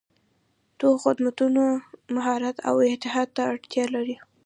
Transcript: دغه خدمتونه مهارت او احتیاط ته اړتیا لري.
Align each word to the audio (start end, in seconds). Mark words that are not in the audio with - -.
دغه 0.79 0.97
خدمتونه 1.05 1.63
مهارت 2.15 2.57
او 2.69 2.75
احتیاط 2.89 3.29
ته 3.35 3.41
اړتیا 3.51 3.85
لري. 3.95 4.15